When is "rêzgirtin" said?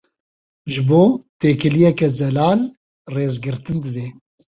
3.13-3.77